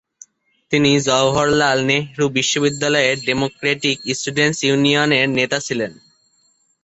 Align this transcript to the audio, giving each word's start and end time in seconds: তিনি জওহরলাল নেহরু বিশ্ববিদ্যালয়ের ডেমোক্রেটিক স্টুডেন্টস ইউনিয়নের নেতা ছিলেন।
তিনি 0.71 0.91
জওহরলাল 1.07 1.77
নেহরু 1.89 2.25
বিশ্ববিদ্যালয়ের 2.37 3.17
ডেমোক্রেটিক 3.27 3.97
স্টুডেন্টস 4.17 4.59
ইউনিয়নের 4.67 5.27
নেতা 5.37 5.57
ছিলেন। 5.67 5.91